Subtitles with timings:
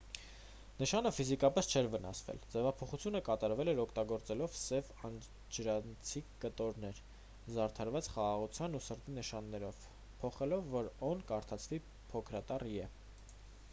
[0.77, 7.01] նշանը ֆիզիկապես չէր վնասվել․ ձևափոխությունը կատարվել էր՝ օգտագործելով սև անջրանցիկ կտորներ՝
[7.57, 9.85] զարդարված խաղաղության ու սրտի նշաններով
[10.23, 11.81] փոխելով որ «օ»-ն կարդացվի
[12.15, 12.89] փոքրատառ «ե»։